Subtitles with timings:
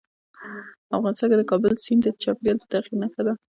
[0.97, 3.33] افغانستان کې د کابل سیند د چاپېریال د تغیر نښه ده.